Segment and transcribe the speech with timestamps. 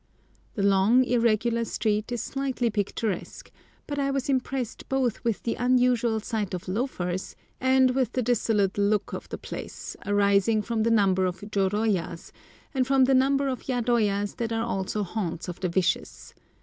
[0.55, 3.51] The long, irregular street is slightly picturesque,
[3.85, 8.79] but I was impressed both with the unusual sight of loafers and with the dissolute
[8.79, 12.31] look of the place, arising from the number of jôrôyas,
[12.73, 16.33] and from the number of yadoyas that are also haunts of the vicious.